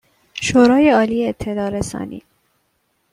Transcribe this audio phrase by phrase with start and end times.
[0.33, 2.23] شورای عالی اطلاع رسانی